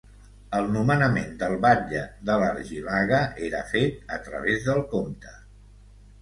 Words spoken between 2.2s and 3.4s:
de l’Argilaga